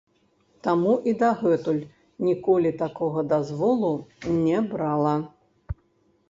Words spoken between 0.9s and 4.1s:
і дагэтуль ніколі такога дазволу